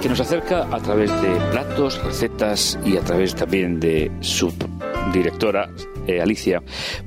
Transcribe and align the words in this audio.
Que 0.00 0.08
nos 0.08 0.20
acerca 0.20 0.66
a 0.70 0.78
través 0.80 1.10
de 1.22 1.28
platos, 1.50 2.02
recetas 2.04 2.78
y 2.84 2.96
a 2.96 3.00
través 3.00 3.34
también 3.34 3.80
de 3.80 4.10
su 4.20 4.52
directora, 5.12 5.68
eh, 6.06 6.20
Alicia, 6.20 6.62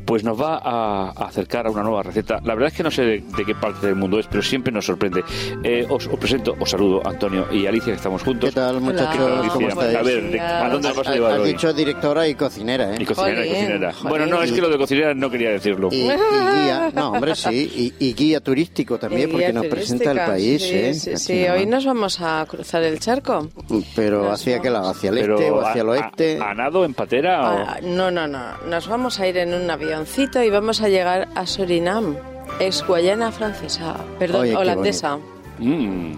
pues 0.06 0.24
nos 0.24 0.40
va 0.40 0.62
a, 0.64 1.10
acercar 1.28 1.68
a 1.68 1.70
una 1.70 1.84
nueva 1.84 2.04
receta. 2.04 2.40
La 2.44 2.54
verdad 2.54 2.70
es 2.72 2.78
que 2.78 2.84
no 2.84 2.92
sé 2.92 3.04
de, 3.04 3.24
qué 3.46 3.56
parte 3.56 3.88
del 3.88 3.96
mundo 3.96 4.20
es, 4.20 4.28
pero 4.28 4.42
siempre 4.42 4.72
nos 4.72 4.86
sorprende. 4.86 5.24
Eh, 5.64 5.86
os, 5.90 6.08
presento, 6.08 6.56
os 6.60 6.70
saludo, 6.70 7.06
Antonio 7.06 7.48
y 7.52 7.66
Alicia, 7.66 7.94
que 7.94 7.98
estamos 7.98 8.24
juntos. 8.24 8.50
¿Qué 8.50 8.56
tal, 8.56 8.82
muchachos? 8.82 9.52
¿Cómo 9.54 9.68
estáis? 9.68 9.96
A 9.98 10.02
ver, 10.02 10.40
¿a 10.40 10.70
dónde 10.70 10.90
vamos 10.90 11.08
a 11.08 11.14
llevar 11.14 11.32
Has 11.40 11.44
dicho 11.44 11.74
directora 11.74 12.28
y 12.28 12.36
cocinera, 12.36 12.94
¿eh? 12.94 12.98
Y 13.00 13.06
cocinera, 13.06 13.46
y 13.46 13.50
cocinera. 13.50 13.94
Bueno, 14.04 14.26
no, 14.26 14.42
es 14.42 14.52
que 14.52 14.62
lo 14.62 14.70
de 14.70 14.78
cocinera 14.78 15.14
no 15.14 15.30
quería 15.30 15.52
decirlo. 15.52 15.90
Y, 15.92 16.02
guía, 16.08 16.92
no, 16.94 17.12
hombre, 17.12 17.36
sí, 17.36 17.94
y, 18.00 18.14
guía 18.14 18.40
turístico 18.40 18.98
también, 18.98 19.30
porque 19.30 19.54
nos 19.54 19.66
presenta 19.68 20.12
el 20.12 20.20
país, 20.20 20.64
¿eh? 20.72 20.94
Sí, 20.94 21.18
sí, 21.18 21.48
hoy 21.48 21.66
nos 21.66 21.86
vamos 21.86 22.20
a 22.22 22.46
cruzar 22.48 22.84
el 22.84 23.00
charco. 23.00 23.50
Pero 23.96 24.32
¿hacia 24.32 24.60
qué 24.60 24.70
lado? 24.70 24.90
¿Hacia 24.90 25.10
el 25.10 25.18
este 25.20 25.52
o 25.52 25.62
hacia 25.66 25.82
el 25.82 25.90
oeste? 25.90 26.40
¿A, 26.42 26.54
nado, 26.54 26.86
en 26.86 26.94
patera? 26.94 27.40
Ah, 27.42 27.80
no, 27.82 28.10
no, 28.12 28.28
no. 28.28 28.58
Nos 28.68 28.87
vamos 28.88 29.20
a 29.20 29.28
ir 29.28 29.38
en 29.38 29.54
un 29.54 29.70
avioncito 29.70 30.42
y 30.44 30.50
vamos 30.50 30.82
a 30.82 30.90
llegar 30.90 31.28
a 31.36 31.46
Surinam, 31.46 32.16
ex 32.60 32.86
Guayana 32.86 33.32
francesa, 33.32 33.98
perdón, 34.20 34.56
holandesa. 34.56 35.18
Mm. 35.60 36.14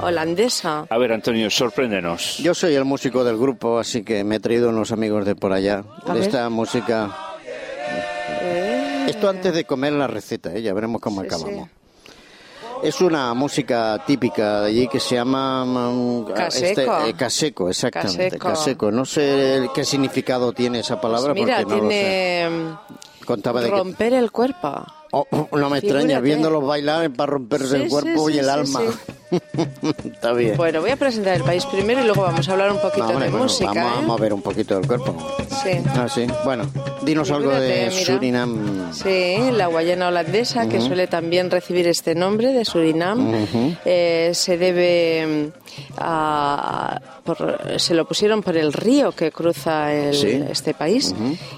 Holandesa. 0.00 0.86
A 0.88 0.98
ver, 0.98 1.12
Antonio, 1.12 1.50
sorpréndenos. 1.50 2.38
Yo 2.38 2.54
soy 2.54 2.74
el 2.74 2.84
músico 2.84 3.24
del 3.24 3.36
grupo, 3.36 3.78
así 3.78 4.04
que 4.04 4.22
me 4.22 4.36
he 4.36 4.40
traído 4.40 4.68
unos 4.68 4.92
amigos 4.92 5.24
de 5.24 5.34
por 5.34 5.52
allá. 5.52 5.82
esta 6.16 6.48
música. 6.50 7.10
Eh. 8.40 9.06
Esto 9.08 9.28
antes 9.28 9.52
de 9.52 9.64
comer 9.64 9.92
la 9.94 10.06
receta, 10.06 10.54
¿eh? 10.54 10.62
ya 10.62 10.72
veremos 10.72 11.00
cómo 11.00 11.20
acabamos. 11.22 11.68
Es 12.82 13.00
una 13.00 13.34
música 13.34 14.02
típica 14.06 14.62
de 14.62 14.68
allí 14.68 14.88
que 14.88 15.00
se 15.00 15.16
llama 15.16 15.64
um, 15.64 16.26
este, 16.38 16.84
eh, 16.84 17.14
caseco. 17.16 17.68
exactamente. 17.68 18.38
Caseco. 18.38 18.90
No 18.90 19.04
sé 19.04 19.68
qué 19.74 19.84
significado 19.84 20.52
tiene 20.52 20.80
esa 20.80 21.00
palabra 21.00 21.32
pues 21.34 21.44
mira, 21.44 21.62
porque 21.62 21.74
no 21.74 21.88
tiene 21.88 22.48
Contaba 23.28 23.60
de 23.60 23.68
romper 23.68 24.14
el 24.14 24.32
cuerpo. 24.32 24.86
Oh, 25.12 25.26
no 25.52 25.68
me 25.68 25.78
extraña, 25.80 26.18
viéndolos 26.18 26.66
bailar 26.66 27.10
para 27.10 27.32
romperse 27.32 27.76
el 27.76 27.88
cuerpo 27.90 28.30
y 28.30 28.38
el 28.38 28.48
alma. 28.48 28.80
Está 30.04 30.32
bien. 30.32 30.56
Bueno, 30.56 30.80
voy 30.80 30.90
a 30.90 30.96
presentar 30.96 31.36
el 31.36 31.42
país 31.42 31.66
primero 31.66 32.00
y 32.00 32.04
luego 32.04 32.22
vamos 32.22 32.48
a 32.48 32.52
hablar 32.52 32.72
un 32.72 32.80
poquito 32.80 33.18
de 33.18 33.28
música. 33.28 33.84
Vamos, 33.84 34.10
a 34.10 34.18
¿eh? 34.18 34.22
ver 34.22 34.32
un 34.32 34.40
poquito 34.40 34.76
del 34.76 34.86
cuerpo. 34.86 35.14
Sí. 35.62 35.78
Ah, 35.88 36.08
sí. 36.08 36.26
Bueno, 36.44 36.64
dinos 37.08 37.30
algo 37.30 37.50
de 37.50 37.90
Surinam. 37.90 38.92
Sí, 38.92 39.36
la 39.52 39.66
Guayana 39.66 40.08
holandesa, 40.08 40.68
que 40.68 40.80
suele 40.80 41.06
también 41.06 41.50
recibir 41.50 41.88
este 41.88 42.14
nombre 42.14 42.52
de 42.52 42.64
Surinam, 42.64 43.32
eh, 43.84 44.30
se 44.34 44.58
debe 44.58 45.50
a, 45.96 47.00
se 47.78 47.94
lo 47.94 48.06
pusieron 48.06 48.42
por 48.42 48.56
el 48.56 48.72
río 48.72 49.12
que 49.12 49.30
cruza 49.30 49.92
este 49.92 50.74
país. 50.74 51.14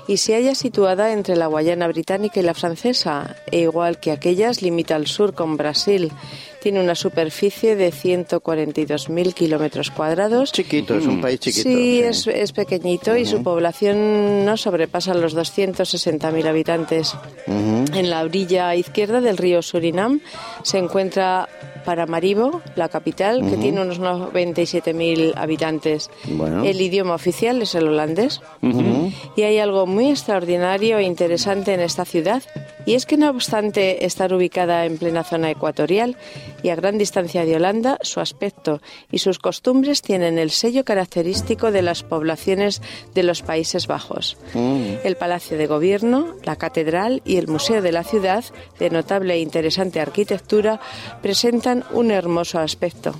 Y 0.07 0.19
se 0.19 0.35
halla 0.35 0.55
situada 0.55 1.13
entre 1.13 1.37
la 1.37 1.47
Guayana 1.47 1.89
británica 1.89 2.41
y 2.41 2.43
la 2.43 2.55
francesa, 2.55 3.37
e 3.51 3.61
igual 3.61 3.99
que 3.99 4.13
aquellas 4.13 4.63
limita 4.63 4.97
al 4.97 5.07
sur 5.07 5.35
con 5.35 5.57
Brasil. 5.57 6.13
Tiene 6.61 6.81
una 6.81 6.95
superficie 6.95 7.75
de 7.75 7.91
142.000 7.91 9.33
kilómetros 9.33 9.91
cuadrados. 9.91 10.53
Chiquito, 10.53 10.95
es 10.95 11.07
un 11.07 11.19
mm. 11.19 11.21
país 11.23 11.41
chiquito. 11.41 11.69
Sí, 11.69 12.03
Es, 12.03 12.53
pequeñito 12.53 13.17
y 13.17 13.25
su 13.25 13.43
población 13.43 14.45
no 14.45 14.57
sobrepasa 14.59 15.15
los 15.15 15.33
260.000 15.41 16.47
habitantes. 16.47 17.15
En 17.47 18.11
la 18.11 18.23
orilla 18.23 18.75
izquierda 18.75 19.21
del 19.21 19.37
río 19.37 19.63
Surinam 19.63 20.21
se 20.63 20.79
encuentra 20.79 21.49
Paramaribo, 21.85 22.61
la 22.77 22.89
capital, 22.89 23.41
que 23.49 23.57
tiene 23.57 23.81
unos 23.81 24.01
97.000 24.01 25.33
habitantes. 25.37 26.11
El 26.65 26.81
idioma 26.81 27.15
oficial 27.15 27.63
es 27.63 27.75
el 27.75 27.89
holandés. 27.89 28.41
Y 29.37 29.43
hay 29.43 29.59
algo 29.59 29.87
muy 29.87 30.11
extraordinario 30.11 30.99
e 30.99 31.05
interesante 31.05 31.75
en 31.75 31.81
esta 31.81 32.05
ciudad, 32.05 32.43
y 32.91 32.95
es 32.95 33.07
que 33.07 33.17
no 33.17 33.31
obstante 33.31 34.05
estar 34.05 34.35
ubicada 34.35 34.85
en 34.85 34.99
plena 34.99 35.23
zona 35.23 35.49
ecuatorial 35.49 36.17
y 36.65 36.71
a 36.71 36.75
gran 36.75 36.99
distancia 36.99 37.45
de 37.45 37.55
Holanda, 37.55 37.99
su 38.03 38.19
aspecto 38.19 38.81
y 39.13 39.19
sus 39.19 39.39
costumbres 39.39 40.03
tienen 40.03 40.41
el 40.41 40.51
sello 40.51 40.85
característico 40.85 41.71
de 41.71 41.83
las 41.83 42.03
poblaciones 42.03 42.83
de 43.15 43.23
los 43.23 43.43
Países 43.43 43.87
Bajos. 43.87 44.37
Mm. 44.55 44.95
El 45.05 45.15
Palacio 45.15 45.57
de 45.57 45.69
Gobierno, 45.69 46.35
la 46.43 46.57
Catedral 46.57 47.23
y 47.25 47.37
el 47.37 47.47
Museo 47.47 47.81
de 47.81 47.93
la 47.93 48.03
Ciudad, 48.03 48.45
de 48.81 48.91
notable 48.91 49.35
e 49.35 49.39
interesante 49.39 50.01
arquitectura, 50.01 50.81
presentan 51.23 51.85
un 51.93 52.11
hermoso 52.11 52.59
aspecto. 52.59 53.15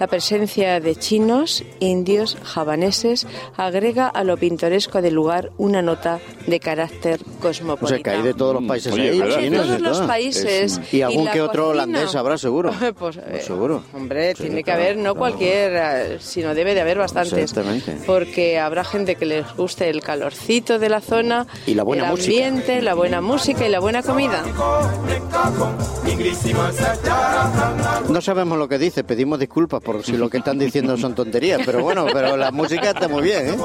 La 0.00 0.08
presencia 0.08 0.80
de 0.80 0.96
chinos, 0.96 1.62
indios, 1.78 2.36
javaneses 2.42 3.28
agrega 3.56 4.08
a 4.08 4.24
lo 4.24 4.36
pintoresco 4.36 5.00
del 5.00 5.14
lugar 5.14 5.52
una 5.56 5.82
nota 5.82 6.18
de 6.48 6.58
carácter 6.58 7.20
cosmopolita. 7.40 7.84
O 7.84 7.88
sea, 7.88 8.02
que 8.02 8.10
hay 8.10 8.22
de 8.22 8.34
todos 8.34 8.54
los 8.54 8.64
países 8.64 8.92
todos 9.10 9.80
los 9.80 10.00
países. 10.02 10.80
y 10.92 11.02
algún 11.02 11.28
que 11.28 11.40
otro 11.40 11.68
holandés 11.68 12.14
habrá 12.14 12.38
seguro. 12.38 12.72
pues, 12.98 13.16
eh, 13.16 13.42
seguro. 13.44 13.82
Hombre, 13.92 14.34
tiene 14.34 14.62
que 14.62 14.72
haber, 14.72 14.96
no 14.96 15.14
cualquier, 15.14 15.72
eh, 15.74 16.18
sino 16.20 16.54
debe 16.54 16.74
de 16.74 16.80
haber 16.80 16.98
bastantes. 16.98 17.54
Porque 18.06 18.58
habrá 18.58 18.84
gente 18.84 19.16
que 19.16 19.26
les 19.26 19.56
guste 19.56 19.88
el 19.90 20.02
calorcito 20.02 20.78
de 20.78 20.88
la 20.88 21.00
zona, 21.00 21.46
y 21.66 21.74
la 21.74 21.82
buena 21.82 22.06
el 22.06 22.10
ambiente, 22.12 22.82
la 22.82 22.94
buena 22.94 23.20
música 23.20 23.66
y 23.66 23.70
la 23.70 23.80
buena 23.80 24.02
comida. 24.02 24.42
No 28.08 28.20
sabemos 28.20 28.58
lo 28.58 28.68
que 28.68 28.78
dice, 28.78 29.04
pedimos 29.04 29.38
disculpas 29.38 29.82
por 29.82 30.02
si 30.04 30.16
lo 30.16 30.28
que 30.28 30.38
están 30.38 30.58
diciendo 30.58 30.96
son 30.96 31.14
tonterías, 31.14 31.62
pero 31.64 31.82
bueno, 31.82 32.06
pero 32.12 32.36
la 32.36 32.50
música 32.50 32.90
está 32.90 33.08
muy 33.08 33.22
bien, 33.22 33.48
¿eh? 33.50 33.56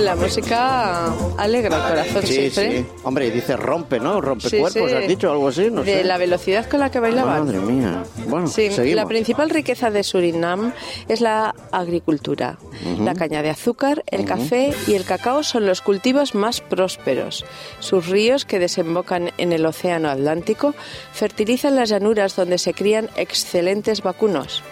La 0.00 0.16
música 0.16 1.12
alegra 1.36 1.76
el 1.76 1.82
corazón 1.82 2.22
sí, 2.22 2.50
siempre. 2.50 2.78
Sí, 2.78 2.86
hombre, 3.04 3.26
y 3.26 3.30
dice 3.30 3.56
rompe, 3.56 4.00
¿no? 4.00 4.20
Rompe 4.20 4.43
¿has 4.44 5.08
dicho 5.08 5.30
algo 5.30 5.48
así? 5.48 5.70
No 5.70 5.82
de 5.82 6.04
la 6.04 6.18
velocidad 6.18 6.68
con 6.68 6.80
la 6.80 6.90
que 6.90 7.00
bailaban. 7.00 7.46
Madre 7.46 7.58
mía. 7.58 8.02
Bueno, 8.28 8.46
sí, 8.46 8.70
la 8.94 9.06
principal 9.06 9.50
riqueza 9.50 9.90
de 9.90 10.02
Surinam 10.02 10.72
es 11.08 11.20
la 11.20 11.54
agricultura. 11.72 12.58
La 13.00 13.14
caña 13.14 13.42
de 13.42 13.50
azúcar, 13.50 14.04
el 14.10 14.24
café 14.24 14.72
y 14.86 14.94
el 14.94 15.04
cacao 15.04 15.42
son 15.42 15.66
los 15.66 15.80
cultivos 15.80 16.34
más 16.34 16.60
prósperos. 16.60 17.44
Sus 17.80 18.08
ríos, 18.08 18.44
que 18.44 18.58
desembocan 18.58 19.30
en 19.38 19.52
el 19.52 19.64
Océano 19.66 20.08
Atlántico, 20.08 20.74
fertilizan 21.12 21.76
las 21.76 21.88
llanuras 21.88 22.36
donde 22.36 22.58
se 22.58 22.74
crían 22.74 23.08
excelentes 23.16 24.02
vacunos. 24.02 24.62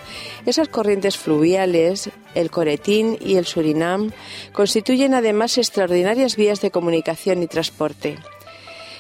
Esas 0.47 0.69
corrientes 0.69 1.17
fluviales, 1.17 2.11
el 2.35 2.51
Coretín 2.51 3.17
y 3.21 3.37
el 3.37 3.47
Surinam, 3.47 4.11
constituyen 4.53 5.15
además 5.15 5.59
extraordinarias 5.59 6.37
vías 6.37 6.61
de 6.61 6.71
comunicación 6.71 7.43
y 7.43 7.47
transporte. 7.47 8.19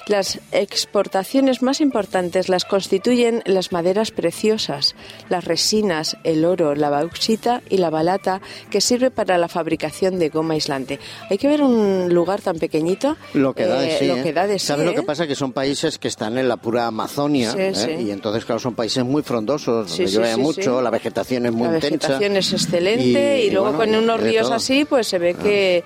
Las 0.08 0.40
exportaciones 0.50 1.62
más 1.62 1.80
importantes 1.80 2.48
las 2.48 2.64
constituyen 2.64 3.42
las 3.46 3.72
maderas 3.72 4.10
preciosas, 4.10 4.96
las 5.28 5.44
resinas, 5.44 6.16
el 6.24 6.44
oro, 6.44 6.74
la 6.74 6.90
bauxita 6.90 7.62
y 7.68 7.76
la 7.78 7.90
balata 7.90 8.40
que 8.70 8.80
sirve 8.80 9.10
para 9.10 9.38
la 9.38 9.48
fabricación 9.48 10.18
de 10.18 10.28
goma 10.28 10.54
aislante. 10.54 10.98
Hay 11.30 11.38
que 11.38 11.46
ver 11.48 11.62
un 11.62 12.12
lugar 12.12 12.40
tan 12.40 12.58
pequeñito. 12.58 13.16
Lo 13.34 13.54
que 13.54 13.66
da 13.66 13.80
de 13.80 13.94
eh, 13.94 13.98
sí. 13.98 14.06
Lo 14.06 14.16
¿eh? 14.16 14.22
que 14.22 14.32
da 14.32 14.46
de 14.46 14.58
¿Sabes 14.58 14.86
lo 14.86 14.92
¿eh? 14.92 14.94
que 14.94 15.02
pasa? 15.02 15.26
Que 15.26 15.36
son 15.36 15.52
países 15.52 15.98
que 15.98 16.08
están 16.08 16.36
en 16.36 16.48
la 16.48 16.56
pura 16.56 16.86
Amazonia 16.86 17.54
y 17.98 18.10
entonces, 18.10 18.44
claro, 18.44 18.58
son 18.58 18.74
países 18.74 19.04
muy 19.04 19.22
frondosos, 19.22 19.88
donde 19.88 20.06
llueve 20.06 20.36
mucho, 20.36 20.82
la 20.82 20.90
vegetación 20.90 21.46
es 21.46 21.52
muy 21.52 21.66
intensa. 21.66 21.84
La 21.84 21.90
vegetación 21.90 22.36
es 22.36 22.52
excelente 22.52 23.44
y, 23.44 23.50
luego 23.50 23.76
con 23.76 23.94
unos 23.94 24.20
ríos 24.20 24.50
así, 24.50 24.84
pues 24.84 25.06
se 25.06 25.18
ve 25.18 25.34
que 25.34 25.84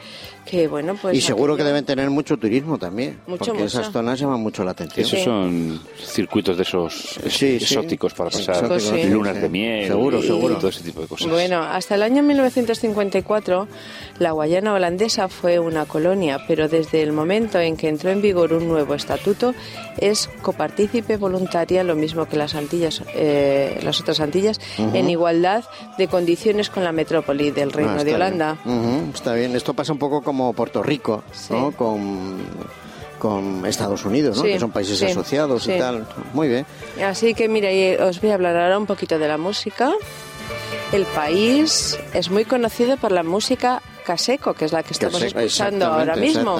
bueno, 0.69 0.97
pues 1.01 1.17
y 1.17 1.21
seguro 1.21 1.57
que 1.57 1.65
deben 1.65 1.85
tener 1.85 2.09
mucho 2.11 2.37
turismo 2.37 2.79
también, 2.79 3.19
porque 3.27 3.65
esas 3.65 3.91
zonas 3.93 4.19
llaman 4.19 4.41
mucho 4.41 4.65
la 4.65 4.73
atención. 4.73 5.07
Esos 5.07 5.23
son 5.23 5.81
circuitos 5.99 6.57
de 6.57 6.63
esos 6.63 7.19
exóticos 7.43 8.15
para 8.15 8.31
pasar 8.31 8.71
lunas 9.09 9.41
de 9.41 9.49
miel 9.49 9.87
seguro, 9.89 10.23
seguro. 10.23 10.57
todo 10.57 10.69
ese 10.69 10.83
tipo 10.83 11.01
de 11.01 11.09
cosas. 11.09 11.29
Bueno, 11.29 11.63
hasta 11.63 11.95
el 11.95 12.03
año 12.03 12.23
1954 12.23 13.69
la 14.19 14.33
Guayana 14.33 14.73
holandesa 14.75 15.29
fue 15.29 15.59
una 15.59 15.85
colonia, 15.87 16.41
pero 16.47 16.69
desde 16.69 17.03
el 17.03 17.13
momento 17.13 17.59
en 17.59 17.77
que 17.77 17.89
entró 17.89 18.11
en 18.11 18.23
vigor 18.23 18.53
un 18.53 18.69
nuevo 18.69 18.95
estatuto 18.95 19.55
es 19.99 20.29
copartícipe 20.43 21.17
voluntaria, 21.17 21.83
lo 21.85 21.95
mismo 21.95 22.27
que 22.27 22.37
las 22.37 22.55
Antillas, 22.55 23.03
eh, 23.15 23.79
las 23.83 24.01
otras 24.01 24.21
Antillas, 24.21 24.61
en 24.79 25.11
igualdad 25.11 25.65
de 25.99 26.09
condiciones 26.09 26.71
con 26.71 26.85
la 26.85 26.93
metrópoli 26.93 27.51
del 27.51 27.73
Reino 27.73 27.97
ah, 27.99 28.05
de 28.05 28.15
Holanda. 28.15 28.59
Está 29.15 29.35
bien, 29.35 29.57
esto 29.57 29.75
pasa 29.75 29.93
un 29.93 29.99
poco 29.99 30.23
como 30.23 30.36
Puerto 30.53 30.83
Rico, 30.83 31.23
¿no? 31.51 31.73
Con 31.73 32.37
con 33.19 33.65
Estados 33.67 34.05
Unidos, 34.05 34.37
¿no? 34.37 34.43
que 34.45 34.61
son 34.61 34.71
países 34.71 35.03
asociados 35.03 35.67
y 35.67 35.79
tal. 35.79 36.07
Muy 36.35 36.49
bien. 36.49 36.67
Así 37.03 37.35
que 37.35 37.49
mire, 37.49 38.01
os 38.03 38.21
voy 38.21 38.31
a 38.31 38.35
hablar 38.35 38.57
ahora 38.57 38.79
un 38.79 38.87
poquito 38.87 39.19
de 39.19 39.27
la 39.27 39.39
música. 39.39 39.91
El 40.93 41.05
país 41.07 41.99
es 42.13 42.31
muy 42.31 42.45
conocido 42.45 42.97
por 42.97 43.13
la 43.13 43.23
música 43.23 43.83
caseco, 44.07 44.55
que 44.55 44.65
es 44.67 44.73
la 44.73 44.85
que 44.85 44.93
estamos 44.93 45.21
escuchando 45.21 45.87
ahora 45.87 46.15
mismo, 46.15 46.59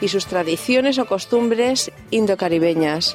y 0.00 0.08
sus 0.08 0.26
tradiciones 0.26 0.98
o 0.98 1.06
costumbres 1.06 1.92
indocaribeñas. 2.10 3.14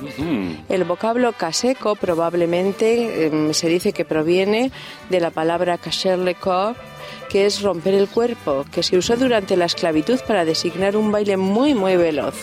El 0.69 0.85
vocablo 0.85 1.33
caseco 1.33 1.95
probablemente 1.95 3.25
em, 3.25 3.53
se 3.53 3.67
dice 3.67 3.91
que 3.91 4.05
proviene 4.05 4.71
de 5.09 5.19
la 5.19 5.31
palabra 5.31 5.77
cacher 5.77 6.17
le 6.17 6.35
corps, 6.35 6.77
que 7.29 7.45
es 7.45 7.61
romper 7.61 7.93
el 7.93 8.07
cuerpo, 8.07 8.65
que 8.71 8.83
se 8.83 8.97
usó 8.97 9.17
durante 9.17 9.57
la 9.57 9.65
esclavitud 9.65 10.19
para 10.25 10.45
designar 10.45 10.95
un 10.95 11.11
baile 11.11 11.35
muy, 11.35 11.73
muy 11.73 11.97
veloz. 11.97 12.35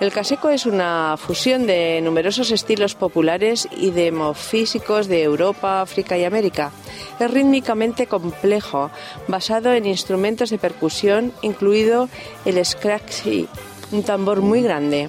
El 0.00 0.12
caseco 0.12 0.50
es 0.50 0.66
una 0.66 1.16
fusión 1.16 1.66
de 1.66 2.00
numerosos 2.00 2.50
estilos 2.50 2.94
populares 2.94 3.68
y 3.76 3.90
demofísicos 3.90 5.08
de 5.08 5.22
Europa, 5.22 5.80
África 5.80 6.16
y 6.16 6.24
América. 6.24 6.70
Es 7.18 7.30
rítmicamente 7.30 8.06
complejo, 8.06 8.90
basado 9.26 9.72
en 9.72 9.86
instrumentos 9.86 10.50
de 10.50 10.58
percusión, 10.58 11.32
incluido 11.42 12.08
el 12.44 12.64
scratchy, 12.64 13.48
un 13.94 14.02
tambor 14.02 14.42
muy 14.42 14.62
grande. 14.62 15.08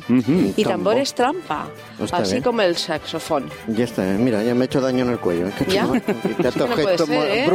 y 0.56 0.64
tambor 0.64 0.98
es 0.98 1.14
trampa, 1.14 1.68
así 2.12 2.42
como 2.42 2.62
el 2.62 2.78
saxofón. 2.78 3.50
Ya 3.68 3.86
está, 3.86 4.08
eh. 4.08 4.18
mira, 4.18 4.44
ya 4.44 4.54
me 4.54 4.62
he 4.62 4.66
hecho 4.66 4.82
daño 4.82 5.06
en 5.06 5.12
el 5.12 5.20
cuello. 5.20 5.48
¿Ya? 5.68 5.86
no, 5.88 5.96
¿eh? 5.96 7.50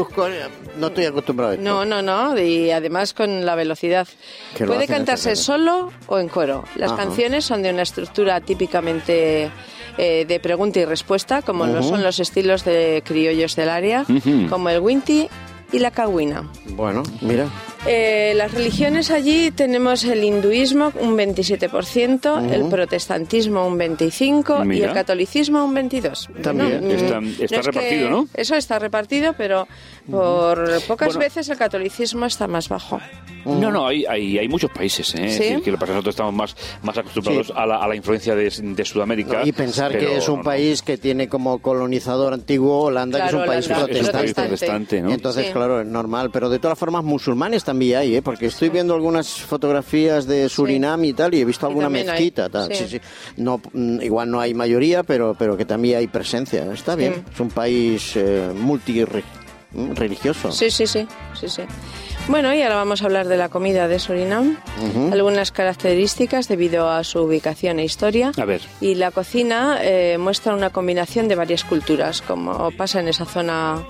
no 0.78 0.86
estoy 0.88 1.04
acostumbrado 1.04 1.52
a 1.52 1.54
esto. 1.54 1.64
No, 1.64 1.84
no, 1.84 2.02
no, 2.02 2.38
y 2.38 2.70
además 2.70 3.14
con 3.14 3.44
la 3.44 3.54
velocidad. 3.54 4.08
Puede 4.56 4.86
cantarse 4.86 5.36
solo 5.36 5.92
o 6.06 6.18
en 6.18 6.28
coro. 6.28 6.64
Las 6.76 6.92
canciones 6.92 7.44
son 7.44 7.62
de 7.62 7.70
una 7.70 7.82
estructura 7.82 8.40
típicamente 8.40 9.50
eh, 9.98 10.24
de 10.26 10.40
pregunta 10.40 10.80
y 10.80 10.84
respuesta, 10.84 11.42
como 11.42 11.66
lo 11.66 11.82
son 11.82 12.02
los 12.02 12.20
estilos 12.20 12.64
de 12.64 13.02
criollos 13.04 13.56
del 13.56 13.68
área, 13.68 14.04
como 14.48 14.68
el 14.68 14.80
winti 14.80 15.28
y 15.72 15.78
la 15.78 15.90
cagüina. 15.90 16.50
Bueno, 16.70 17.02
mira. 17.20 17.48
Eh, 17.86 18.34
las 18.36 18.52
religiones 18.52 19.10
allí 19.10 19.50
tenemos 19.50 20.04
el 20.04 20.22
hinduismo 20.22 20.92
un 21.00 21.16
27%, 21.16 22.52
el 22.52 22.68
protestantismo 22.68 23.66
un 23.66 23.78
25% 23.78 24.76
y 24.76 24.82
el 24.82 24.92
catolicismo 24.92 25.64
un 25.64 25.74
22%. 25.74 26.42
También 26.42 26.86
mm, 26.86 27.42
está, 27.42 27.62
repartido, 27.62 28.10
¿no? 28.10 28.28
Eso 28.34 28.54
está 28.54 28.78
repartido, 28.78 29.32
pero 29.32 29.66
por 30.10 30.82
pocas 30.86 31.16
veces 31.16 31.48
el 31.48 31.56
catolicismo 31.56 32.26
está 32.26 32.46
más 32.46 32.68
bajo. 32.68 33.00
No, 33.44 33.70
no, 33.70 33.86
hay, 33.86 34.04
hay, 34.04 34.38
hay 34.38 34.48
muchos 34.48 34.70
países, 34.70 35.14
¿eh? 35.14 35.30
¿Sí? 35.30 35.62
que 35.62 35.70
nosotros 35.70 36.08
estamos 36.08 36.34
más, 36.34 36.56
más 36.82 36.98
acostumbrados 36.98 37.52
a, 37.56 37.64
la, 37.64 37.76
a, 37.76 37.88
la, 37.88 37.96
influencia 37.96 38.34
de, 38.34 38.50
de 38.50 38.84
Sudamérica. 38.84 39.42
y 39.44 39.52
pensar 39.52 39.96
que 39.96 40.18
es 40.18 40.28
un 40.28 40.42
país 40.42 40.82
que 40.82 40.98
tiene 40.98 41.28
como 41.28 41.58
colonizador 41.60 42.34
antiguo 42.34 42.82
Holanda, 42.82 43.22
que 43.22 43.26
es 43.28 43.32
un 43.32 43.46
país 43.46 43.68
protestante. 43.68 44.98
Entonces, 44.98 45.50
claro, 45.50 45.80
es 45.80 45.86
normal. 45.86 46.30
Pero 46.30 46.50
de 46.50 46.58
todas 46.58 46.78
formas, 46.78 47.02
musulmanes 47.04 47.64
también 47.70 47.98
hay, 47.98 48.16
¿eh? 48.16 48.22
Porque 48.22 48.46
estoy 48.46 48.68
viendo 48.68 48.94
algunas 48.94 49.28
fotografías 49.42 50.26
de 50.26 50.48
Surinam 50.48 51.04
y 51.04 51.12
tal, 51.12 51.32
y 51.34 51.40
he 51.40 51.44
visto 51.44 51.68
alguna 51.68 51.88
mezquita. 51.88 52.48
Tal. 52.48 52.68
No, 53.36 53.60
mm, 53.72 54.02
igual 54.02 54.28
no 54.28 54.40
hay 54.40 54.54
mayoría, 54.54 55.04
pero, 55.04 55.36
pero 55.38 55.56
que 55.56 55.64
también 55.64 55.98
hay 55.98 56.08
presencia. 56.08 56.72
Está 56.72 56.96
bien. 56.96 57.24
Es 57.32 57.38
un 57.38 57.50
país 57.50 58.14
eh, 58.16 58.50
multireligioso. 58.56 60.50
Sí, 60.50 60.68
sí, 60.68 60.84
sí, 60.84 61.06
sí, 61.38 61.48
sí. 61.48 61.62
Bueno, 62.26 62.52
y 62.52 62.60
ahora 62.62 62.74
vamos 62.74 63.02
a 63.02 63.04
hablar 63.04 63.28
de 63.28 63.36
la 63.36 63.50
comida 63.50 63.86
de 63.86 64.00
Surinam. 64.00 64.58
Algunas 65.12 65.52
características 65.52 66.48
debido 66.48 66.90
a 66.90 67.04
su 67.04 67.20
ubicación 67.20 67.78
e 67.78 67.84
historia. 67.84 68.32
A 68.36 68.44
ver. 68.44 68.62
Y 68.80 68.96
la 68.96 69.12
cocina 69.12 69.78
eh, 69.80 70.18
muestra 70.18 70.54
una 70.54 70.70
combinación 70.70 71.28
de 71.28 71.36
varias 71.36 71.62
culturas, 71.62 72.20
como 72.20 72.72
pasa 72.72 72.98
en 72.98 73.06
esa 73.06 73.26
zona 73.26 73.84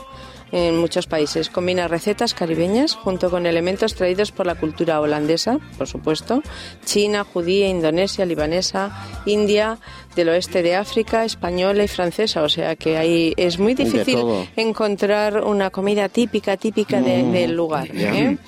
en 0.52 0.78
muchos 0.78 1.06
países. 1.06 1.50
Combina 1.50 1.88
recetas 1.88 2.34
caribeñas 2.34 2.94
junto 2.94 3.30
con 3.30 3.46
elementos 3.46 3.94
traídos 3.94 4.32
por 4.32 4.46
la 4.46 4.54
cultura 4.54 5.00
holandesa, 5.00 5.58
por 5.78 5.86
supuesto, 5.86 6.42
China, 6.84 7.24
judía, 7.24 7.68
indonesia, 7.68 8.24
libanesa, 8.26 9.06
India, 9.26 9.78
del 10.16 10.30
oeste 10.30 10.62
de 10.62 10.74
África, 10.74 11.24
española 11.24 11.84
y 11.84 11.88
francesa. 11.88 12.42
O 12.42 12.48
sea 12.48 12.76
que 12.76 12.96
ahí 12.96 13.32
es 13.36 13.58
muy 13.58 13.74
difícil 13.74 14.18
encontrar 14.56 15.44
una 15.44 15.70
comida 15.70 16.08
típica, 16.08 16.56
típica 16.56 17.00
mm, 17.00 17.32
del 17.32 17.52
lugar. 17.52 17.88
¿eh? 17.92 18.38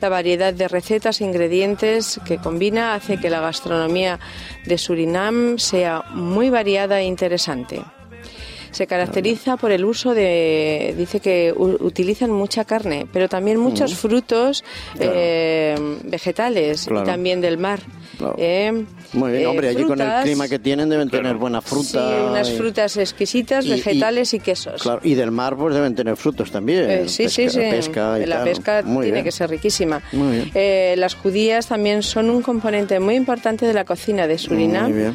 La 0.00 0.08
variedad 0.08 0.52
de 0.52 0.68
recetas 0.68 1.20
e 1.20 1.24
ingredientes 1.24 2.20
que 2.26 2.38
combina 2.38 2.94
hace 2.94 3.18
que 3.18 3.30
la 3.30 3.40
gastronomía 3.40 4.18
de 4.66 4.78
Surinam 4.78 5.58
sea 5.58 6.02
muy 6.10 6.50
variada 6.50 7.00
e 7.00 7.04
interesante. 7.04 7.82
Se 8.72 8.86
caracteriza 8.86 9.56
por 9.56 9.70
el 9.70 9.84
uso 9.84 10.14
de, 10.14 10.94
dice 10.96 11.20
que 11.20 11.52
utilizan 11.56 12.30
mucha 12.30 12.64
carne, 12.64 13.06
pero 13.12 13.28
también 13.28 13.58
muchos 13.58 13.94
frutos 13.94 14.64
eh, 14.98 15.76
vegetales 16.04 16.88
y 16.88 17.04
también 17.04 17.40
del 17.40 17.58
mar. 17.58 17.80
Eh, 18.38 18.84
Muy 19.12 19.32
bien, 19.32 19.46
hombre, 19.46 19.68
allí 19.68 19.84
con 19.84 20.00
el 20.00 20.22
clima 20.22 20.48
que 20.48 20.58
tienen 20.58 20.88
deben 20.88 21.10
tener 21.10 21.36
buena 21.36 21.60
fruta. 21.60 22.08
Sí, 22.08 22.22
unas 22.30 22.50
frutas 22.52 22.96
exquisitas, 22.96 23.68
vegetales 23.68 24.32
y, 24.34 24.40
quesos. 24.40 24.82
Claro, 24.82 25.00
y 25.02 25.14
del 25.14 25.30
mar 25.30 25.56
pues 25.56 25.74
deben 25.74 25.94
tener 25.94 26.16
frutos 26.16 26.50
también. 26.50 26.90
Eh, 26.90 27.08
sí, 27.08 27.28
sí, 27.28 27.48
sí. 27.48 27.58
Pesca 27.58 28.18
y 28.18 28.26
la 28.26 28.44
pesca 28.44 28.82
tiene 28.82 29.22
que 29.22 29.32
ser 29.32 29.50
riquísima. 29.50 30.02
Eh, 30.54 30.94
las 30.96 31.14
judías 31.14 31.66
también 31.66 32.02
son 32.02 32.30
un 32.30 32.42
componente 32.42 32.98
muy 33.00 33.14
importante 33.14 33.66
de 33.66 33.74
la 33.74 33.84
cocina 33.84 34.26
de 34.26 34.38
Surinam, 34.38 35.14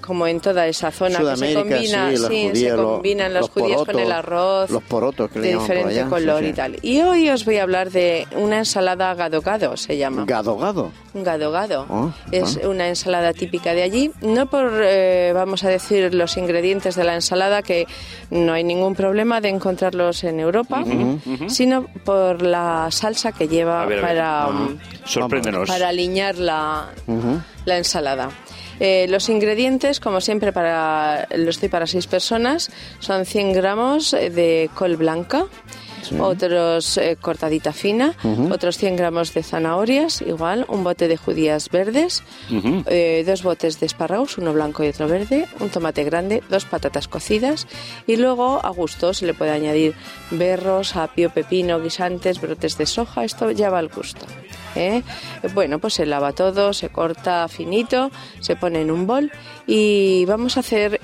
como 0.00 0.26
en 0.26 0.40
toda 0.40 0.66
esa 0.66 0.90
zona 0.90 1.18
que 1.18 1.36
se 1.36 1.54
combina, 1.54 2.10
sí, 2.16 2.50
se 2.54 2.74
combinan 2.74 3.32
las 3.32 3.48
judías 3.48 3.82
con 3.84 3.98
el 3.98 4.12
arroz, 4.12 4.70
los 4.70 4.82
porotos 4.82 5.30
que 5.30 5.40
de 5.40 5.54
diferente 5.54 6.04
color 6.08 6.44
y 6.44 6.52
tal. 6.52 6.76
Y 6.82 7.00
hoy 7.00 7.30
os 7.30 7.44
voy 7.44 7.56
a 7.56 7.62
hablar 7.62 7.90
de 7.90 8.26
una 8.36 8.58
ensalada 8.58 9.14
gado-gado, 9.14 9.76
se 9.76 9.96
llama. 9.96 10.24
¿Gado-gado? 10.26 10.90
Gado-gado. 11.14 11.86
Oh, 11.88 12.10
es 12.30 12.58
ah. 12.62 12.68
una 12.68 12.88
ensalada 12.88 12.97
típica 13.36 13.74
de 13.74 13.82
allí. 13.82 14.10
No 14.22 14.46
por, 14.46 14.70
eh, 14.82 15.32
vamos 15.34 15.64
a 15.64 15.68
decir, 15.68 16.14
los 16.14 16.36
ingredientes 16.36 16.94
de 16.96 17.04
la 17.04 17.14
ensalada, 17.14 17.62
que 17.62 17.86
no 18.30 18.52
hay 18.52 18.64
ningún 18.64 18.94
problema 18.94 19.40
de 19.40 19.48
encontrarlos 19.48 20.24
en 20.24 20.40
Europa, 20.40 20.84
sino 21.48 21.86
por 22.04 22.42
la 22.42 22.88
salsa 22.90 23.32
que 23.32 23.48
lleva 23.48 23.86
para, 24.00 24.48
para 25.66 25.88
alinear 25.88 26.38
la, 26.38 26.88
la 27.64 27.78
ensalada. 27.78 28.30
Eh, 28.80 29.06
los 29.08 29.28
ingredientes, 29.28 29.98
como 29.98 30.20
siempre, 30.20 30.52
para, 30.52 31.26
lo 31.34 31.50
estoy 31.50 31.68
para 31.68 31.86
seis 31.86 32.06
personas, 32.06 32.70
son 33.00 33.26
100 33.26 33.52
gramos 33.52 34.12
de 34.12 34.70
col 34.74 34.96
blanca, 34.96 35.46
otros 36.20 36.96
eh, 36.98 37.16
cortadita 37.20 37.72
fina, 37.72 38.14
otros 38.50 38.76
100 38.78 38.96
gramos 38.96 39.34
de 39.34 39.42
zanahorias, 39.42 40.22
igual, 40.22 40.66
un 40.68 40.84
bote 40.84 41.08
de 41.08 41.16
judías 41.16 41.68
verdes, 41.70 42.22
eh, 42.86 43.24
dos 43.26 43.42
botes 43.42 43.80
de 43.80 43.86
espárragos, 43.86 44.38
uno 44.38 44.52
blanco 44.52 44.84
y 44.84 44.88
otro 44.88 45.08
verde, 45.08 45.46
un 45.60 45.68
tomate 45.68 46.04
grande, 46.04 46.42
dos 46.48 46.64
patatas 46.64 47.08
cocidas 47.08 47.66
y 48.06 48.16
luego 48.16 48.64
a 48.64 48.70
gusto 48.70 49.14
se 49.14 49.26
le 49.26 49.34
puede 49.34 49.50
añadir 49.50 49.94
berros, 50.30 50.96
apio, 50.96 51.30
pepino, 51.30 51.80
guisantes, 51.80 52.40
brotes 52.40 52.78
de 52.78 52.86
soja, 52.86 53.24
esto 53.24 53.50
ya 53.50 53.70
va 53.70 53.78
al 53.78 53.88
gusto. 53.88 54.26
¿eh? 54.74 55.02
Bueno, 55.54 55.78
pues 55.78 55.94
se 55.94 56.06
lava 56.06 56.32
todo, 56.32 56.72
se 56.72 56.88
corta 56.88 57.48
finito, 57.48 58.10
se 58.40 58.56
pone 58.56 58.82
en 58.82 58.90
un 58.90 59.06
bol 59.06 59.30
y 59.66 60.24
vamos 60.26 60.56
a 60.56 60.60
hacer 60.60 61.00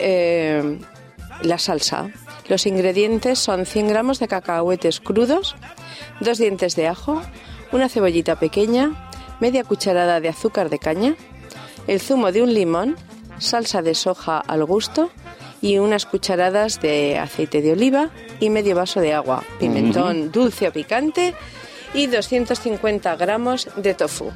la 1.43 1.59
salsa. 1.59 2.11
Los 2.49 2.67
ingredientes 2.67 3.39
son 3.39 3.65
100 3.67 3.89
gramos 3.89 4.19
de 4.19 4.29
cacahuetes 4.29 5.01
crudos, 5.01 5.57
dos 6.21 6.39
dientes 6.39 6.77
de 6.77 6.89
ajo, 6.89 7.23
una 7.73 7.89
cebollita 7.89 8.39
pequeña, 8.39 9.11
media 9.41 9.65
cucharada 9.65 10.21
de 10.21 10.29
azúcar 10.29 10.69
de 10.69 10.79
caña, 10.79 11.17
el 11.87 12.01
zumo 12.01 12.33
de 12.33 12.43
un 12.43 12.53
limón, 12.53 12.97
salsa 13.39 13.83
de 13.83 13.95
soja 13.95 14.39
al 14.39 14.65
gusto 14.65 15.11
y 15.61 15.79
unas 15.79 16.05
cucharadas 16.07 16.81
de 16.81 17.19
aceite 17.19 17.63
de 17.63 17.73
oliva 17.73 18.11
y 18.41 18.51
medio 18.51 18.77
vaso 18.77 19.01
de 19.01 19.15
agua, 19.15 19.43
pimentón 19.59 20.31
dulce 20.31 20.69
o 20.69 20.73
picante 20.73 21.35
y 21.95 22.07
250 22.07 23.17
gramos 23.17 23.69
de 23.77 23.95
tofu. 23.95 24.31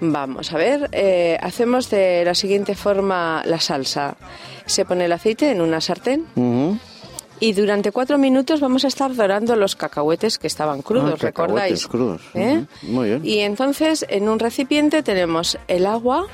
Vamos 0.00 0.52
a 0.52 0.58
ver, 0.58 0.88
eh, 0.92 1.38
hacemos 1.40 1.90
de 1.90 2.24
la 2.24 2.34
siguiente 2.34 2.74
forma 2.74 3.42
la 3.44 3.58
salsa. 3.58 4.16
Se 4.66 4.84
pone 4.84 5.06
el 5.06 5.12
aceite 5.12 5.50
en 5.50 5.60
una 5.60 5.80
sartén. 5.80 6.26
Y 7.40 7.52
durante 7.52 7.92
cuatro 7.92 8.18
minutos 8.18 8.60
vamos 8.60 8.84
a 8.84 8.88
estar 8.88 9.14
dorando 9.14 9.56
los 9.56 9.76
cacahuetes 9.76 10.38
que 10.38 10.46
estaban 10.46 10.82
crudos, 10.82 11.14
ah, 11.14 11.26
¿recordáis? 11.26 11.86
crudos. 11.86 12.22
¿Eh? 12.34 12.64
Muy 12.82 13.08
bien. 13.08 13.24
Y 13.24 13.38
entonces 13.40 14.04
en 14.08 14.28
un 14.28 14.38
recipiente 14.38 15.02
tenemos 15.02 15.58
el 15.68 15.86
agua 15.86 16.26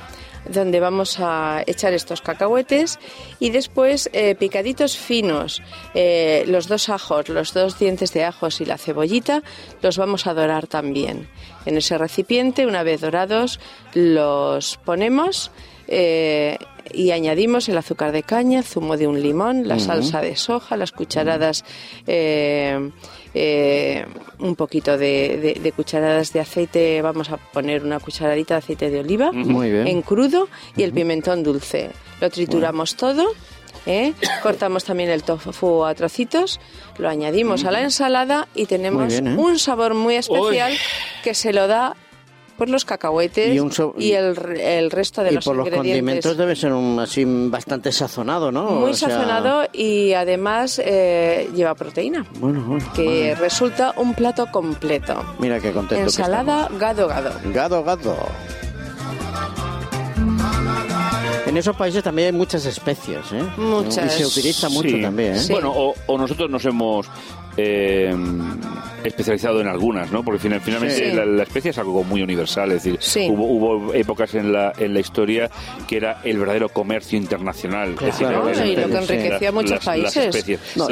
donde 0.49 0.79
vamos 0.79 1.19
a 1.19 1.63
echar 1.65 1.93
estos 1.93 2.21
cacahuetes 2.21 2.99
y 3.39 3.49
después 3.49 4.09
eh, 4.13 4.35
picaditos 4.35 4.97
finos, 4.97 5.61
eh, 5.93 6.43
los 6.47 6.67
dos 6.67 6.89
ajos, 6.89 7.29
los 7.29 7.53
dos 7.53 7.79
dientes 7.79 8.13
de 8.13 8.23
ajos 8.23 8.61
y 8.61 8.65
la 8.65 8.77
cebollita, 8.77 9.43
los 9.81 9.97
vamos 9.97 10.27
a 10.27 10.33
dorar 10.33 10.67
también. 10.67 11.27
En 11.65 11.77
ese 11.77 11.97
recipiente, 11.97 12.67
una 12.67 12.83
vez 12.83 13.01
dorados, 13.01 13.59
los 13.93 14.77
ponemos 14.77 15.51
Eh, 15.87 16.57
y 16.93 17.11
añadimos 17.11 17.67
el 17.69 17.77
azúcar 17.77 18.11
de 18.11 18.23
caña, 18.23 18.63
zumo 18.63 18.97
de 18.97 19.07
un 19.07 19.21
limón, 19.21 19.67
la 19.67 19.79
salsa 19.79 20.21
de 20.21 20.35
soja, 20.35 20.77
las 20.77 20.91
cucharadas, 20.91 21.65
eh, 22.07 22.91
eh, 23.33 24.05
un 24.39 24.55
poquito 24.55 24.97
de, 24.97 25.73
cucharadas 25.75 26.31
de 26.31 26.39
aceite, 26.39 27.01
vamos 27.01 27.29
a 27.31 27.37
poner 27.37 27.83
una 27.83 27.99
cucharadita 27.99 28.55
de 28.55 28.57
aceite 28.59 28.89
de 28.89 28.99
oliva 28.99 29.31
en 29.33 30.01
crudo 30.01 30.47
y 30.77 30.83
el 30.83 30.93
pimentón 30.93 31.43
dulce. 31.43 31.89
Lo 32.21 32.29
trituramos 32.29 32.95
todo. 32.95 33.33
¿eh? 33.85 34.13
Cortamos 34.41 34.83
también 34.83 35.09
el 35.09 35.23
tofu 35.23 35.85
a 35.85 35.93
trocitos, 35.95 36.59
lo 36.97 37.09
añadimos 37.09 37.65
a 37.65 37.71
la 37.71 37.81
ensalada 37.81 38.47
y 38.55 38.65
tenemos 38.65 39.13
un 39.19 39.59
sabor 39.59 39.93
muy 39.93 40.15
especial 40.15 40.73
que 41.23 41.33
se 41.33 41.53
lo 41.53 41.67
da 41.67 41.95
por 42.57 42.69
los 42.69 42.85
cacahuetes 42.85 43.55
y, 43.97 44.11
el, 44.13 44.37
el, 44.59 44.91
resto 44.91 45.23
de 45.23 45.31
los 45.31 45.45
ingredientes. 45.45 45.45
Y 45.45 45.49
por 45.49 45.55
los 45.55 45.69
condimentos 45.69 46.37
debe 46.37 46.55
ser 46.55 46.73
un, 46.73 46.99
así 46.99 47.23
bastante 47.25 47.91
sazonado, 47.91 48.51
¿no? 48.51 48.71
Muy 48.71 48.93
sazonado 48.93 49.67
y 49.73 50.13
además 50.13 50.81
eh, 50.83 51.49
lleva 51.55 51.75
proteína. 51.75 52.25
Bueno, 52.39 52.77
Que 52.95 53.35
resulta 53.35 53.93
un 53.97 54.13
plato 54.13 54.47
completo. 54.51 55.23
Mira 55.39 55.59
qué 55.59 55.71
contento 55.71 56.03
Ensalada 56.03 56.69
gado 56.79 57.07
gado. 57.07 57.31
Gado 57.53 57.83
gado. 57.83 58.15
En 61.45 61.57
esos 61.57 61.75
países 61.75 62.03
también 62.03 62.27
hay 62.27 62.31
muchas 62.33 62.65
especies, 62.65 63.31
¿eh? 63.31 63.43
Muchas. 63.57 64.19
Y 64.19 64.23
se 64.23 64.25
utiliza 64.25 64.67
mucho 64.67 64.99
también, 64.99 65.35
¿eh? 65.35 65.41
Bueno, 65.49 65.71
o, 65.71 65.93
o, 66.07 66.17
nosotros 66.17 66.49
nos 66.49 66.65
hemos 66.65 67.07
eh, 67.55 68.13
especializado 69.05 69.61
en 69.61 69.67
algunas, 69.67 70.11
¿no? 70.11 70.23
Porque 70.23 70.39
finalmente 70.39 71.13
la, 71.13 71.43
especie 71.43 71.71
es 71.71 71.77
algo 71.77 72.03
muy 72.03 72.21
universal, 72.21 72.71
es 72.71 72.83
decir, 72.83 73.29
hubo, 73.31 73.45
hubo, 73.45 73.93
épocas 73.93 74.33
en 74.35 74.51
la, 74.51 74.73
en 74.77 74.93
la 74.93 74.99
historia 74.99 75.49
que 75.87 75.97
era 75.97 76.21
el 76.23 76.37
verdadero 76.37 76.69
comercio 76.69 77.17
internacional. 77.17 77.95
Claro, 77.95 78.51
y 78.65 78.75
lo 78.75 78.87
que 78.87 78.97
enriquecía 78.97 79.49
a 79.49 79.51
muchos 79.51 79.83
países. 79.83 80.45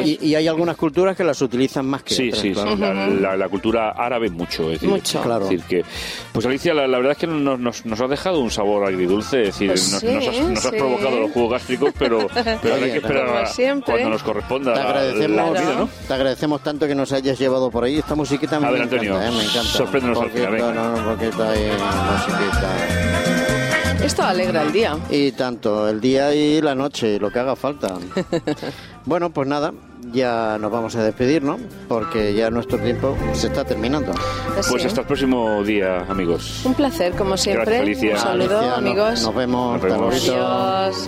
y, 0.04 0.36
hay 0.36 0.48
algunas 0.48 0.78
culturas 0.78 1.16
que 1.16 1.24
las 1.24 1.42
utilizan 1.42 1.86
más 1.86 2.04
que 2.04 2.14
sí, 2.14 2.28
otras. 2.30 2.42
Sí, 2.42 2.54
sí, 2.54 3.20
la, 3.20 3.50
cultura 3.50 3.92
árabe 3.92 4.30
mucho. 4.30 4.64
Es 4.64 4.82
decir, 4.82 4.90
mucho. 4.90 5.22
Claro. 5.22 5.46
decir 5.46 5.62
que, 5.64 5.84
pues 6.32 6.46
Alicia, 6.46 6.74
la, 6.74 6.88
verdad 6.88 7.14
es 7.14 7.18
que 7.18 7.28
nos, 7.28 7.60
nos, 7.60 7.86
nos, 7.86 8.02
ha 8.02 8.08
dejado 8.08 8.40
un 8.40 8.52
sabor 8.52 8.88
agridulce, 8.88 9.42
es 9.42 9.48
decir, 9.48 9.68
pues 9.68 10.04
nos, 10.04 10.66
has, 10.66 10.72
provocado 10.72 11.20
los 11.20 11.32
jugos 11.32 11.52
gástricos, 11.52 11.94
pero, 11.98 12.28
pero 12.62 12.76
hay 12.76 12.92
que 12.92 12.98
esperar 12.98 13.48
cuando 13.86 14.10
nos 14.10 14.24
corresponda. 14.24 14.74
Te 14.74 14.80
agradecemos, 14.80 15.90
te 16.08 16.14
agradecemos 16.14 16.64
tanto 16.64 16.88
que 16.88 16.96
nos 16.96 17.12
hayas 17.12 17.38
llevado 17.40 17.70
por 17.70 17.84
ahí. 17.84 18.03
Esta 18.04 18.16
musiquita 18.16 18.60
me, 18.60 18.68
encanta, 18.68 18.98
¿eh? 18.98 19.32
me 19.32 19.44
encanta. 19.44 19.64
Sorpréndenos 19.64 20.20
al 20.20 20.30
final, 20.30 20.58
No, 20.58 20.74
no, 20.74 21.06
porque 21.06 21.30
está 21.30 21.52
ahí, 21.52 21.72
musiquita. 22.12 24.06
Esto 24.06 24.24
alegra 24.24 24.64
el 24.64 24.74
día. 24.74 24.98
Y 25.10 25.32
tanto, 25.32 25.88
el 25.88 26.02
día 26.02 26.36
y 26.36 26.62
la 26.62 26.76
noche, 26.76 27.18
lo 27.18 27.32
que 27.32 27.40
haga 27.40 27.56
falta. 27.56 27.98
bueno, 29.06 29.30
pues 29.30 29.48
nada, 29.48 29.72
ya 30.12 30.58
nos 30.60 30.70
vamos 30.70 30.98
a 30.98 31.04
despedir, 31.04 31.44
¿no? 31.44 31.58
Porque 31.88 32.34
ya 32.34 32.50
nuestro 32.50 32.78
tiempo 32.80 33.16
se 33.32 33.48
está 33.48 33.64
terminando. 33.64 34.12
Pues 34.70 34.86
hasta 34.86 35.02
el 35.02 35.08
próximo 35.08 35.64
día, 35.64 36.02
amigos. 36.10 36.66
Un 36.66 36.74
placer, 36.74 37.14
como 37.14 37.38
siempre. 37.38 37.82
Un 37.82 38.18
saludo, 38.18 38.76
amigos. 38.76 39.22
Nos, 39.24 39.34
vemos. 39.34 39.82
Nos 39.82 39.82
vemos. 39.82 40.30
Adiós. 40.30 41.08